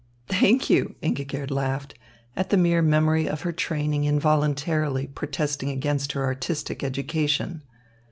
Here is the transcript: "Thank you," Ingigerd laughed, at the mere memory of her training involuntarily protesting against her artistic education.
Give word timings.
"Thank 0.29 0.67
you," 0.67 0.95
Ingigerd 1.03 1.51
laughed, 1.51 1.93
at 2.35 2.49
the 2.49 2.57
mere 2.57 2.81
memory 2.81 3.27
of 3.29 3.41
her 3.41 3.51
training 3.51 4.05
involuntarily 4.05 5.05
protesting 5.05 5.69
against 5.69 6.13
her 6.13 6.23
artistic 6.23 6.83
education. 6.83 7.61